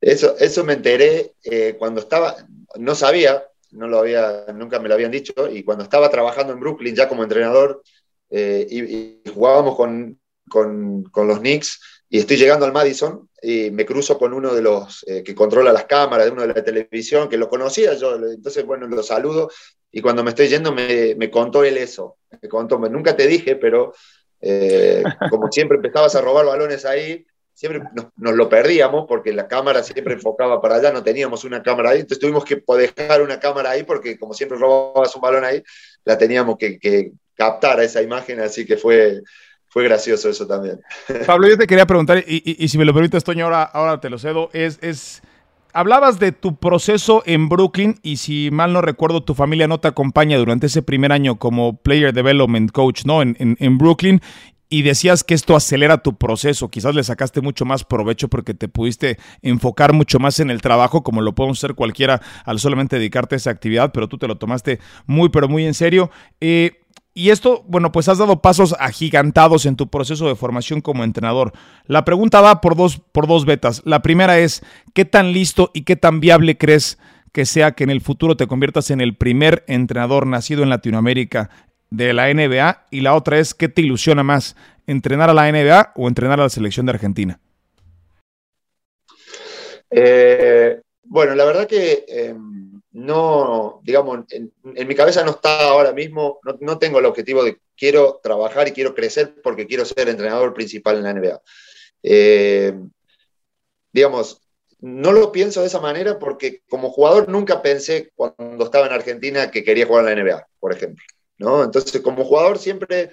[0.01, 2.35] Eso, eso me enteré eh, cuando estaba,
[2.77, 6.61] no sabía, no lo había, nunca me lo habían dicho, y cuando estaba trabajando en
[6.61, 7.83] Brooklyn ya como entrenador,
[8.31, 10.19] eh, y, jugábamos con,
[11.27, 15.23] los Knicks, y estoy llegando al Madison, y me cruzo con uno de los eh,
[15.23, 18.87] que controla las cámaras, de uno de la televisión, que lo conocía yo, entonces, bueno,
[18.87, 19.51] lo saludo,
[19.91, 23.57] y cuando me estoy yendo me, me contó él eso, me contó, nunca te dije,
[23.57, 23.93] pero
[24.41, 29.83] eh, como siempre empezabas a robar balones ahí, siempre nos, lo perdíamos porque la cámara
[29.83, 33.71] siempre enfocaba para allá, no teníamos una cámara ahí, entonces tuvimos que dejar una cámara
[33.71, 35.63] ahí porque como siempre robabas un balón ahí,
[36.05, 39.23] la teníamos que, captar a esa imagen, así que fue,
[39.67, 40.81] fue gracioso eso también.
[41.27, 44.19] Pablo, yo te quería preguntar, y, si me lo permites, Toño, ahora, ahora te lo
[44.19, 44.79] cedo, es...
[44.83, 45.23] es...
[45.75, 49.89] Hablabas de tu proceso en Brooklyn y si mal no recuerdo, tu familia no te
[49.89, 53.23] acompaña durante ese primer año como Player Development Coach, ¿no?
[53.23, 54.21] En, en, en Brooklyn
[54.73, 58.69] y decías que esto acelera tu proceso, quizás le sacaste mucho más provecho porque te
[58.69, 63.35] pudiste enfocar mucho más en el trabajo, como lo podemos hacer cualquiera al solamente dedicarte
[63.35, 66.11] a esa actividad, pero tú te lo tomaste muy, pero muy en serio.
[66.41, 66.79] Eh,
[67.15, 71.53] Y esto, bueno, pues has dado pasos agigantados en tu proceso de formación como entrenador.
[71.87, 73.83] La pregunta va por dos, por dos vetas.
[73.85, 74.63] La primera es,
[74.95, 76.97] ¿qué tan listo y qué tan viable crees
[77.33, 81.51] que sea que en el futuro te conviertas en el primer entrenador nacido en Latinoamérica
[81.93, 82.87] de la NBA?
[82.91, 84.57] Y la otra es, ¿qué te ilusiona más?
[84.87, 87.39] ¿Entrenar a la NBA o entrenar a la selección de Argentina?
[89.91, 92.05] Eh, bueno, la verdad que...
[92.09, 97.59] Em, no, digamos, en, mi cabeza no está ahora mismo, no, tengo el objetivo de
[97.75, 101.43] quiero trabajar y quiero crecer porque quiero ser entrenador principal en la NBA.
[102.03, 102.75] Eh,
[103.93, 104.43] digamos,
[104.81, 109.51] no lo pienso de esa manera porque como jugador nunca pensé cuando estaba en Argentina
[109.51, 111.05] que quería jugar en la NBA, por ejemplo.
[111.39, 111.65] ¿No?
[111.65, 113.11] Entonces, como jugador siempre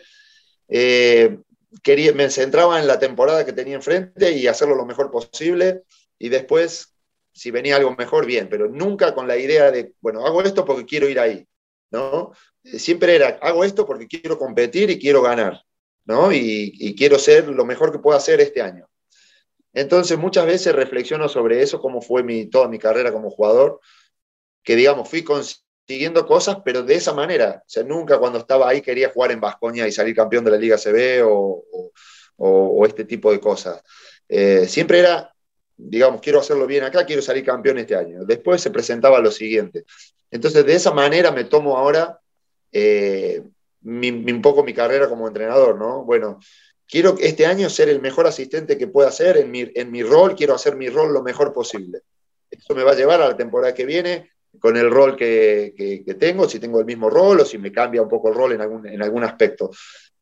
[0.68, 1.40] eh,
[1.84, 5.84] quería, me centraba en la temporada que tenía enfrente y hacerlo lo mejor posible.
[6.18, 6.94] Y después
[7.40, 10.86] si venía algo mejor, bien, pero nunca con la idea de, bueno, hago esto porque
[10.86, 11.48] quiero ir ahí,
[11.90, 12.34] ¿no?
[12.64, 15.64] Siempre era, hago esto porque quiero competir y quiero ganar,
[16.04, 16.34] ¿no?
[16.34, 18.88] Y, quiero ser lo mejor que pueda hacer este año.
[19.72, 23.80] Entonces, muchas veces reflexiono sobre eso, cómo fue mi, toda mi carrera como jugador,
[24.62, 25.24] que digamos, fui
[25.90, 27.64] consiguiendo cosas, pero de esa manera.
[27.66, 30.58] O sea, nunca cuando estaba ahí quería jugar en Vascoña y salir campeón de la
[30.58, 33.82] Liga CB o, este tipo de cosas.
[34.28, 35.34] Eh, siempre era
[35.76, 38.24] digamos, quiero hacerlo bien acá, quiero salir campeón este año.
[38.24, 39.86] Después se presentaba lo siguiente.
[40.30, 42.20] Entonces, de esa manera me tomo ahora
[42.72, 43.42] eh,
[43.84, 46.04] un poco mi carrera como entrenador, ¿no?
[46.04, 46.40] Bueno,
[46.88, 50.36] quiero este año ser el mejor asistente que pueda ser en mi, en mi rol,
[50.36, 52.02] quiero hacer mi rol lo mejor posible.
[52.52, 56.50] Eso me va a llevar a la temporada que viene con el rol que, tengo,
[56.50, 58.88] si tengo el mismo rol o si me cambia un poco el rol en algún,
[58.88, 59.72] en algún aspecto.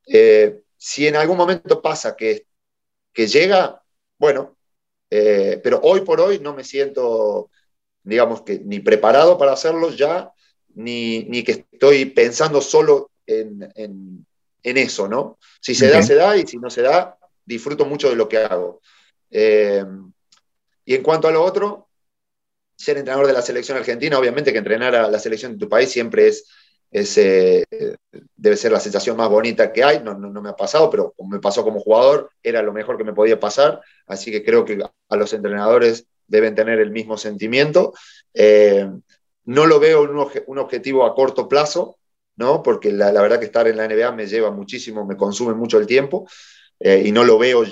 [0.05, 2.45] Eh, si en algún momento pasa que,
[3.13, 3.81] que llega,
[4.17, 4.57] bueno,
[5.09, 7.49] eh, pero hoy por hoy no me siento,
[8.03, 10.31] digamos que ni preparado para hacerlo ya,
[10.75, 14.25] ni, ni que estoy pensando solo en, en,
[14.61, 15.39] eso, ¿no?
[15.61, 18.37] Si se da, se da, y si no se da, disfruto mucho de lo que
[18.37, 18.81] hago.
[19.31, 19.83] Eh,
[20.85, 21.86] y en cuanto a lo otro,
[22.77, 25.89] ser entrenador de la selección argentina, obviamente que entrenar a la selección de tu país
[25.89, 26.45] siempre es,
[26.91, 27.65] es eh,
[28.35, 31.39] debe ser la sensación más bonita que hay, no, no, me ha pasado, pero me
[31.39, 34.77] pasó como jugador, era lo mejor que me podía pasar, así que creo que
[35.09, 37.93] a los entrenadores deben tener el mismo sentimiento.
[38.33, 38.87] Eh,
[39.45, 41.97] no lo veo un, un, objetivo a corto plazo,
[42.35, 42.61] ¿no?
[42.61, 45.79] porque la, la, verdad que estar en la NBA me lleva muchísimo, me consume mucho
[45.79, 46.27] el tiempo,
[46.79, 47.63] eh, y no lo veo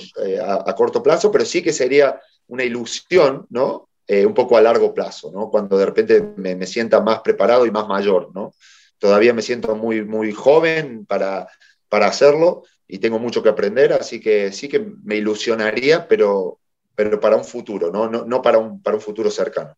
[0.43, 3.89] a, corto plazo, pero sí que sería una ilusión, ¿no?
[4.07, 5.49] Un poco a largo plazo, ¿no?
[5.49, 8.29] cuando de repente me, me sienta más preparado y más mayor.
[8.33, 8.53] ¿no?
[8.99, 11.47] todavía me siento muy, muy joven para,
[11.89, 16.59] para hacerlo y tengo mucho que aprender, así que sí que me ilusionaría, pero,
[16.95, 19.75] pero para un futuro, no, no, no para, un, para un futuro cercano.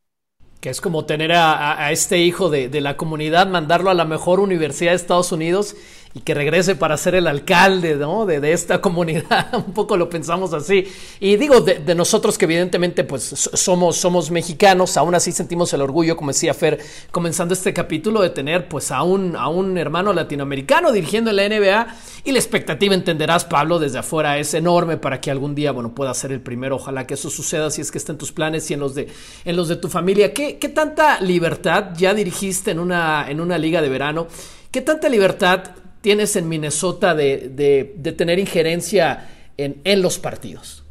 [0.60, 4.06] Que es como tener a, a este hijo de, de, la comunidad, mandarlo a la
[4.06, 5.76] mejor universidad de Estados Unidos
[6.18, 8.26] y que regrese para ser el alcalde ¿no?
[8.26, 9.54] de, esta comunidad.
[9.54, 10.86] Un poco lo pensamos así.
[11.20, 15.82] Y digo, de, de, nosotros que evidentemente pues somos, somos mexicanos, aún así sentimos el
[15.82, 16.80] orgullo, como decía Fer,
[17.12, 21.50] comenzando este capítulo, de tener pues a un, a un hermano latinoamericano dirigiendo en la
[21.50, 21.96] NBA.
[22.24, 26.14] Y la expectativa, entenderás, Pablo, desde afuera es enorme para que algún día, bueno, pueda
[26.16, 26.78] ser el primero.
[26.78, 29.08] Ojalá que eso suceda si es que está en tus planes y en los de,
[29.46, 30.34] en los de tu familia.
[30.34, 34.28] ¿Qué, qué tanta libertad ya dirigiste en una, en una liga de verano?
[34.72, 35.64] ¿Qué tanta libertad
[36.08, 40.86] tienes en Minnesota de, tener injerencia en, los partidos?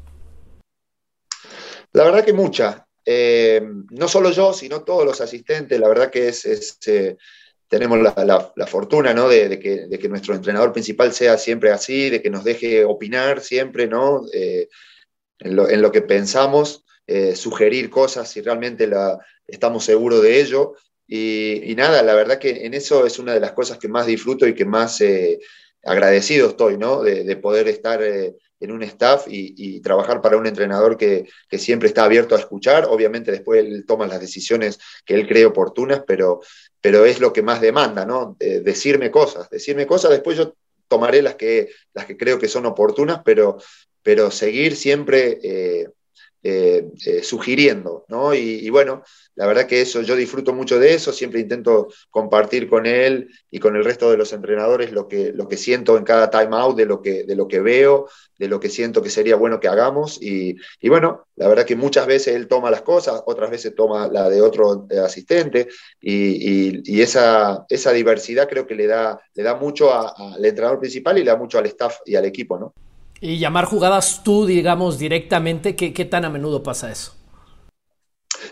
[1.94, 2.87] La verdad que mucha.
[3.02, 5.81] Eh, no solo yo, sino todos los asistentes.
[5.81, 6.44] La verdad que es,
[6.87, 7.16] eh,
[7.66, 9.26] tenemos la, fortuna ¿no?
[9.26, 14.20] de, que, nuestro entrenador principal sea siempre así, de que nos deje opinar siempre ¿no?
[14.35, 14.68] Eh,
[15.38, 16.85] en, lo, que pensamos,
[17.35, 20.74] sugerir cosas si realmente la, estamos seguros de ello.
[21.09, 24.47] Y, nada, la verdad que en eso es una de las cosas que más disfruto
[24.47, 25.38] y que más eh,
[25.85, 27.03] agradecido estoy, ¿no?
[27.03, 32.05] De, poder estar eh, en un staff y, trabajar para un entrenador que, siempre está
[32.05, 32.87] abierto a escuchar.
[32.88, 36.40] Obviamente después él toma las decisiones que él cree oportunas, pero,
[36.81, 38.37] pero es lo que más demanda, ¿no?
[38.38, 40.55] decirme cosas, decirme cosas, después yo
[40.88, 43.59] tomaré las que, las que creo que son oportunas, pero,
[44.03, 45.88] pero seguir siempre eh,
[47.22, 48.35] sugiriendo, ¿no?
[48.35, 49.03] y bueno,
[49.37, 53.59] la verdad que eso, yo disfruto mucho de eso, siempre intento compartir con él y
[53.59, 56.87] con el resto de los entrenadores lo que, lo que siento en cada timeout, de
[56.87, 60.18] lo, que, de lo que veo, de lo que siento que sería bueno que hagamos.
[60.22, 60.57] Y,
[60.88, 64.40] bueno, la verdad que muchas veces él toma las cosas, otras veces toma la de
[64.40, 65.68] otro eh, asistente,
[66.01, 71.25] y, esa, esa, diversidad creo que le da, le da mucho al entrenador principal y
[71.25, 72.72] le da mucho al staff y al equipo, ¿no?
[73.20, 77.14] Y llamar jugadas tú, digamos, directamente, ¿qué, qué tan a menudo pasa eso?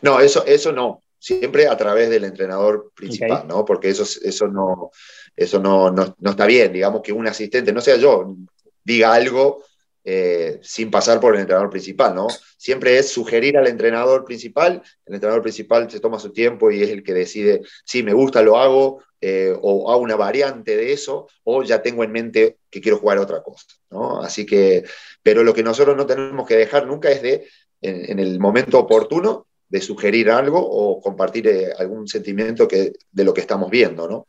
[0.03, 1.03] No, eso, eso no.
[1.19, 3.65] Siempre a través del entrenador principal, ¿no?
[3.65, 4.91] Porque eso, eso, no,
[5.35, 8.37] eso no, no, está bien, digamos que un asistente, no sea yo,
[8.85, 9.63] diga algo
[10.05, 12.27] eh, sin pasar por el entrenador principal, ¿no?
[12.59, 16.91] Siempre es sugerir al entrenador principal, el entrenador principal se toma su tiempo y es
[16.91, 21.29] el que decide si me gusta, lo hago, eh, o hago una variante de eso,
[21.45, 24.21] o ya tengo en mente que quiero jugar otra cosa, ¿no?
[24.21, 24.85] Así que,
[25.23, 27.49] pero lo que nosotros no tenemos que dejar nunca es de,
[27.81, 33.33] en, el momento oportuno, de sugerir algo o compartir eh, algún sentimiento que, de lo
[33.33, 34.27] que estamos viendo, ¿no?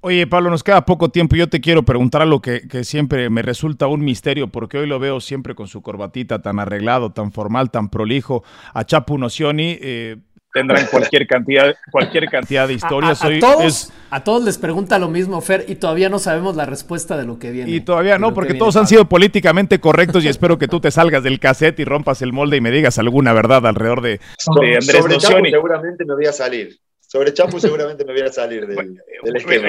[0.00, 3.30] Oye, Pablo, nos queda poco tiempo y yo te quiero preguntar algo que, que, siempre
[3.30, 7.32] me resulta un misterio, porque hoy lo veo siempre con su corbatita tan arreglado, tan
[7.32, 9.76] formal, tan prolijo, a Chapu Nocioni.
[9.80, 10.16] Eh,
[10.52, 13.24] tendrán cualquier cantidad, cualquier cantidad de historias.
[13.24, 17.16] A, todos, a, todos, les pregunta lo mismo, Fer, y todavía no sabemos la respuesta
[17.16, 17.70] de lo que viene.
[17.70, 21.22] Y todavía no, porque todos han sido políticamente correctos y espero que tú te salgas
[21.22, 24.20] del cassette y rompas el molde y me digas alguna verdad alrededor de,
[24.60, 26.78] de Andrés Sobre seguramente me voy a salir.
[27.10, 28.98] Sobre Chapu seguramente me voy a salir del,
[29.34, 29.66] esquema.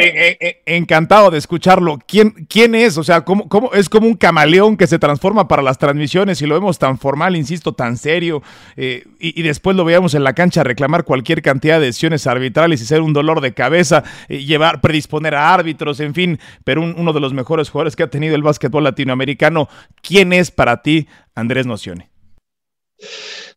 [0.65, 1.97] encantado de escucharlo.
[2.06, 2.97] ¿Quién, quién es?
[2.97, 6.47] O sea, ¿cómo, ¿cómo, es como un camaleón que se transforma para las transmisiones y
[6.47, 8.43] lo vemos tan formal, insisto, tan serio,
[8.75, 12.86] eh, y, después lo veíamos en la cancha reclamar cualquier cantidad de decisiones arbitrales y
[12.86, 17.32] ser un dolor de cabeza, llevar, predisponer a árbitros, en fin, pero uno de los
[17.32, 19.69] mejores jugadores que ha tenido el básquetbol latinoamericano.
[20.02, 22.10] ¿Quién es para ti Andrés Nocione?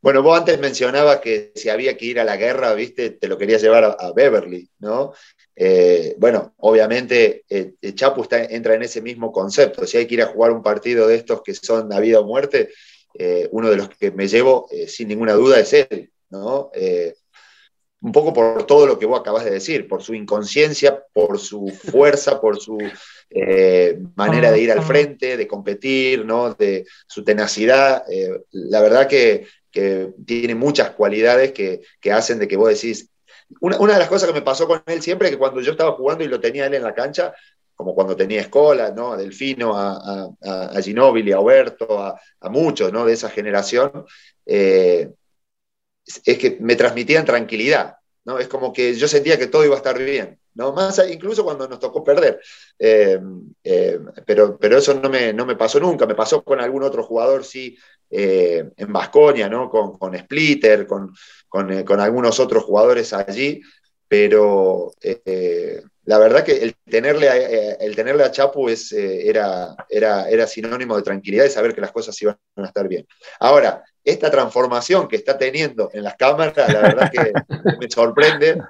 [0.03, 3.39] Bueno, vos antes mencionabas que si había que ir a la guerra, viste, te lo
[3.39, 5.13] querías llevar a, Beverly, ¿no?
[5.55, 9.87] Eh, bueno, obviamente eh, Chapu entra en ese mismo concepto.
[9.87, 12.25] Si hay que ir a jugar un partido de estos que son a vida o
[12.25, 12.71] muerte,
[13.17, 16.73] eh, uno de los que me llevo sin ninguna duda es él, ¿no?
[18.05, 21.69] un poco por todo lo que vos acabas de decir, por su inconsciencia, por su
[21.69, 22.77] fuerza, por su
[24.17, 26.53] manera de ir al frente, de competir, ¿no?
[26.55, 28.03] de su tenacidad.
[28.51, 31.81] la verdad que que tiene muchas cualidades que,
[32.13, 33.09] hacen de que vos decís.
[33.61, 35.93] Una, de las cosas que me pasó con él siempre es que cuando yo estaba
[35.93, 37.35] jugando y lo tenía él en la cancha,
[37.75, 39.13] como cuando tenía Escola, ¿no?
[39.13, 43.05] a Delfino, a, a, a Ginóbili, a Oberto, a, muchos ¿no?
[43.05, 44.07] de esa generación,
[44.47, 45.11] eh,
[46.25, 47.97] es que me transmitían tranquilidad.
[48.25, 48.39] ¿no?
[48.39, 50.39] Es como que yo sentía que todo iba a estar bien.
[50.55, 50.73] ¿No?
[50.73, 52.41] Más incluso cuando nos tocó perder.
[52.79, 53.21] Eh,
[53.65, 56.07] eh, pero, pero eso no me, no me pasó nunca.
[56.07, 57.77] Me pasó con algún otro jugador, sí,
[58.11, 59.71] eh, en Vasconia, ¿no?
[59.71, 61.13] Con, con Splitter, con,
[61.49, 63.61] con, algunos otros jugadores allí.
[64.09, 64.93] Pero
[66.05, 67.37] la verdad que el tenerle a,
[67.77, 71.93] el tenerle a Chapu es, era, era, era sinónimo de tranquilidad y saber que las
[71.93, 73.07] cosas iban a estar bien.
[73.41, 77.33] Ahora, esta transformación que está teniendo en las cámaras, la verdad que
[77.81, 78.61] me sorprende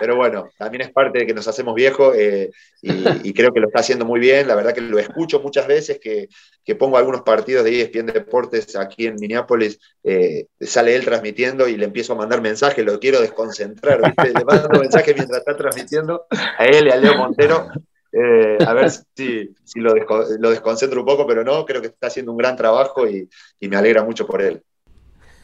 [0.00, 2.50] pero bueno, también es parte de que nos hacemos viejos eh,
[2.82, 4.48] y, creo que lo está haciendo muy bien.
[4.48, 6.28] La verdad que lo escucho muchas veces que,
[6.76, 11.86] pongo algunos partidos de ESPN Deportes aquí en Minneapolis, eh, sale él transmitiendo y le
[11.86, 16.86] empiezo a mandar mensajes, lo quiero desconcentrar, le mando mensajes mientras está transmitiendo a él
[16.86, 17.68] y a Leo Montero.
[18.10, 22.32] Eh, a ver si, lo, lo, desconcentro un poco, pero no, creo que está haciendo
[22.32, 23.28] un gran trabajo y,
[23.60, 24.62] y me alegra mucho por él.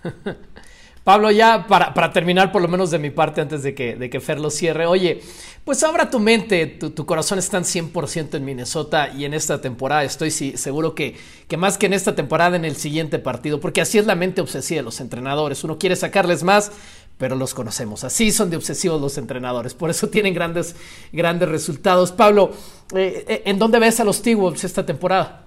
[1.04, 4.20] Pablo, ya para, terminar, por lo menos de mi parte, antes de que, de que
[4.20, 5.20] Fer lo cierre, oye,
[5.62, 10.02] pues abra tu mente, tu, corazón está en 100% en Minnesota y en esta temporada
[10.02, 11.14] estoy seguro que,
[11.46, 14.40] que más que en esta temporada, en el siguiente partido, porque así es la mente
[14.40, 15.62] obsesiva de los entrenadores.
[15.62, 16.72] Uno quiere sacarles más,
[17.18, 18.02] pero los conocemos.
[18.02, 20.74] Así son de obsesivos los entrenadores, por eso tienen grandes,
[21.12, 22.12] grandes resultados.
[22.12, 22.52] Pablo,
[22.94, 25.44] eh, eh, ¿en dónde ves a los T-Wolves esta temporada?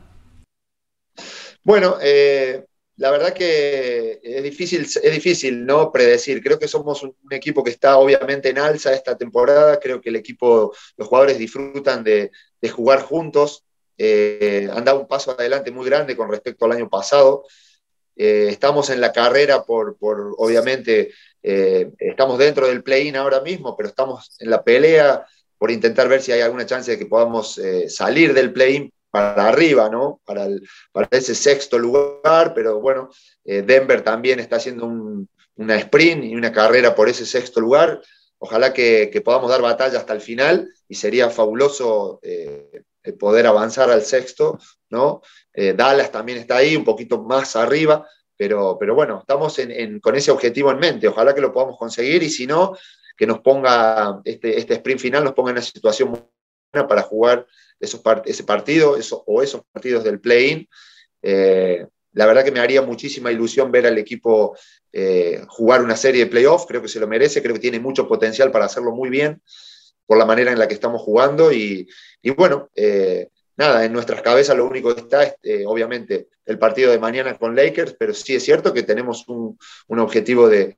[1.63, 2.63] Bueno, eh,
[2.97, 5.91] la verdad que es difícil, es difícil ¿no?
[5.91, 6.41] predecir.
[6.41, 9.79] Creo que somos un, equipo que está obviamente en alza esta temporada.
[9.79, 12.31] Creo que el equipo, los jugadores disfrutan de,
[12.71, 13.63] jugar juntos.
[13.99, 17.45] Eh, han dado un paso adelante muy grande con respecto al año pasado.
[18.15, 21.11] Eh, estamos en la carrera por, obviamente,
[21.43, 25.23] eh, estamos dentro del play-in ahora mismo, pero estamos en la pelea
[25.59, 29.89] por intentar ver si hay alguna chance de que podamos salir del play-in para arriba,
[29.89, 30.21] ¿no?
[30.25, 33.09] Para, el, para ese sexto lugar, pero bueno,
[33.43, 34.85] eh, Denver también está haciendo
[35.55, 38.01] una sprint y una carrera por ese sexto lugar.
[38.37, 42.83] Ojalá que, podamos dar batalla hasta el final y sería fabuloso eh,
[43.19, 45.21] poder avanzar al sexto, ¿no?
[45.53, 49.57] Eh, Dallas también está ahí, un poquito más arriba, pero, pero bueno, estamos
[50.01, 51.07] con ese objetivo en mente.
[51.07, 52.77] Ojalá que lo podamos conseguir y si no,
[53.17, 56.36] que nos ponga, este, este sprint final nos ponga en una situación buena
[56.71, 57.45] para jugar
[57.79, 60.67] esos ese partido o esos partidos del play-in.
[61.21, 64.57] Eh, la verdad que me haría muchísima ilusión ver al equipo
[64.91, 68.07] eh, jugar una serie de playoffs, creo que se lo merece, creo que tiene mucho
[68.07, 69.41] potencial para hacerlo muy bien
[70.05, 71.87] por la manera en la que estamos jugando y,
[72.37, 76.97] bueno, eh, nada, en nuestras cabezas lo único que está es obviamente el partido de
[76.97, 79.57] mañana con Lakers, pero sí es cierto que tenemos un,
[79.89, 80.77] objetivo de,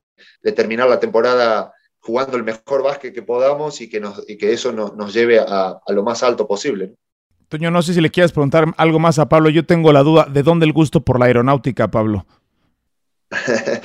[0.54, 4.72] terminar la temporada jugando el mejor básquet que podamos y que, nos, y que eso
[4.72, 6.94] nos lleve a, lo más alto posible.
[7.48, 9.50] Toño, no sé si le quieres preguntar algo más a Pablo.
[9.50, 12.26] Yo tengo la duda, ¿de dónde el gusto por la aeronáutica, Pablo?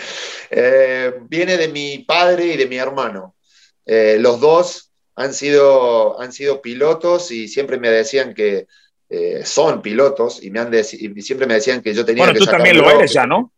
[0.57, 3.35] Eh, viene de mi padre y de mi hermano.
[3.83, 8.67] Eh, los dos han sido, han sido pilotos y siempre me decían que
[9.09, 12.45] eh, son pilotos y, me han y siempre me decían que yo tenía bueno, tú
[12.45, 13.51] también lo eres ya, ¿no?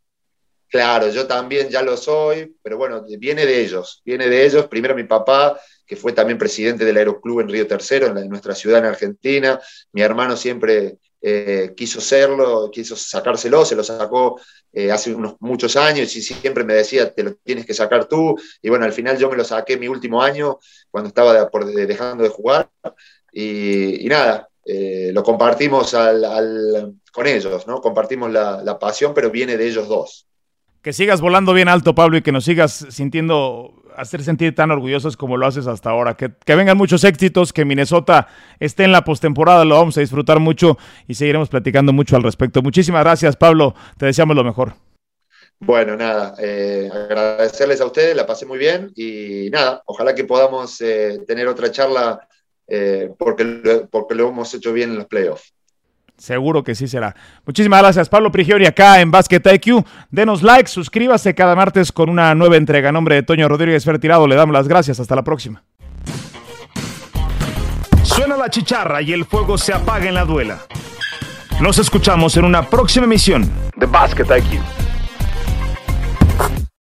[0.70, 4.68] Claro, yo también ya lo soy, pero bueno, viene de ellos, viene de ellos.
[4.68, 8.80] Primero mi papá, que fue también presidente del Aeroclub en Río Tercero, en, nuestra ciudad
[8.80, 9.62] en Argentina.
[9.94, 14.42] Mi hermano siempre eh, quiso serlo, quiso sacárselo, se lo sacó
[14.74, 18.36] eh, hace unos muchos años y siempre me decía, te lo tienes que sacar tú.
[18.62, 20.60] Y bueno, al final yo me lo saqué mi último año,
[20.92, 22.70] cuando estaba por, dejando de jugar.
[23.32, 25.96] Y, nada, eh, lo compartimos
[27.14, 27.80] con ellos, ¿no?
[27.80, 30.27] Compartimos la pasión, pero viene de ellos dos.
[30.82, 35.18] Que sigas volando bien alto, Pablo, y que nos sigas sintiendo, hacer sentir tan orgullosos
[35.18, 36.16] como lo haces hasta ahora.
[36.16, 38.28] Que, vengan muchos éxitos, que Minnesota
[38.60, 42.62] esté en la postemporada, lo vamos a disfrutar mucho y seguiremos platicando mucho al respecto.
[42.62, 43.76] Muchísimas gracias, Pablo.
[43.98, 44.74] Te deseamos lo mejor.
[45.60, 50.80] Bueno, nada, eh, agradecerles a ustedes, la pasé muy bien y nada, ojalá que podamos
[50.82, 52.28] eh, tener otra charla
[52.68, 55.57] eh, porque, porque lo hemos hecho bien en los playoffs.
[56.18, 57.16] Seguro que sí será.
[57.46, 59.86] Muchísimas gracias, Pablo Prigiori, acá en Basket IQ.
[60.10, 62.90] Denos like, suscríbase cada martes con una nueva entrega.
[62.90, 65.00] En nombre de Toño Rodríguez Fertirado, le damos las gracias.
[65.00, 65.64] Hasta la próxima.
[68.02, 70.60] Suena la chicharra y el fuego se apaga en la duela.
[71.62, 74.87] Nos escuchamos en una próxima emisión de Basket IQ.